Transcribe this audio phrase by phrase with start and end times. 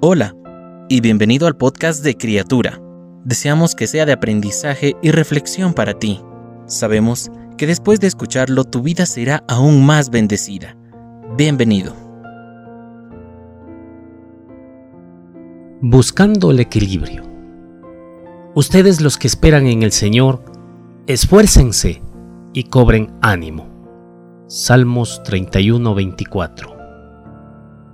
[0.00, 0.36] Hola
[0.88, 2.80] y bienvenido al podcast de Criatura.
[3.24, 6.20] Deseamos que sea de aprendizaje y reflexión para ti.
[6.66, 10.76] Sabemos que después de escucharlo tu vida será aún más bendecida.
[11.36, 11.96] Bienvenido.
[15.80, 17.24] Buscando el equilibrio.
[18.54, 20.44] Ustedes los que esperan en el Señor,
[21.08, 22.02] esfuércense
[22.52, 23.66] y cobren ánimo.
[24.46, 26.77] Salmos 31-24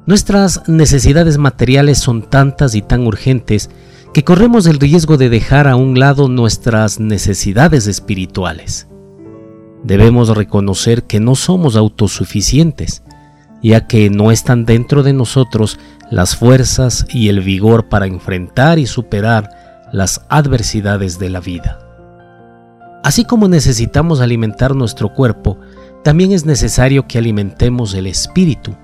[0.07, 3.71] Nuestras necesidades materiales son tantas y tan urgentes
[4.13, 8.87] que corremos el riesgo de dejar a un lado nuestras necesidades espirituales.
[9.83, 13.03] Debemos reconocer que no somos autosuficientes,
[13.63, 15.79] ya que no están dentro de nosotros
[16.11, 21.79] las fuerzas y el vigor para enfrentar y superar las adversidades de la vida.
[23.03, 25.59] Así como necesitamos alimentar nuestro cuerpo,
[26.03, 28.77] también es necesario que alimentemos el espíritu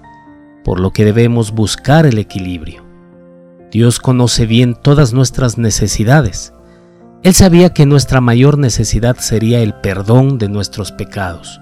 [0.64, 2.84] por lo que debemos buscar el equilibrio.
[3.70, 6.52] Dios conoce bien todas nuestras necesidades.
[7.23, 11.60] Él sabía que nuestra mayor necesidad sería el perdón de nuestros pecados,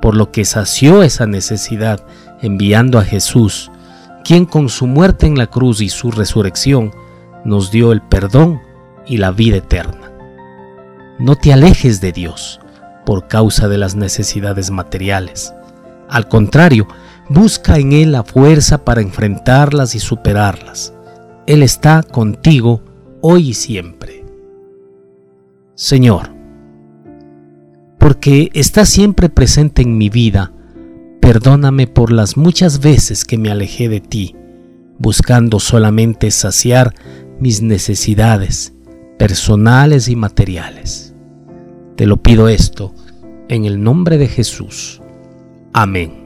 [0.00, 2.04] por lo que sació esa necesidad
[2.40, 3.70] enviando a Jesús,
[4.24, 6.92] quien con su muerte en la cruz y su resurrección
[7.44, 8.60] nos dio el perdón
[9.06, 10.12] y la vida eterna.
[11.18, 12.60] No te alejes de Dios
[13.06, 15.54] por causa de las necesidades materiales.
[16.08, 16.86] Al contrario,
[17.28, 20.94] Busca en Él la fuerza para enfrentarlas y superarlas.
[21.46, 22.82] Él está contigo
[23.20, 24.24] hoy y siempre.
[25.74, 26.34] Señor,
[27.98, 30.52] porque está siempre presente en mi vida,
[31.20, 34.36] perdóname por las muchas veces que me alejé de ti,
[34.98, 36.94] buscando solamente saciar
[37.40, 38.72] mis necesidades
[39.18, 41.14] personales y materiales.
[41.96, 42.94] Te lo pido esto
[43.48, 45.02] en el nombre de Jesús.
[45.72, 46.25] Amén.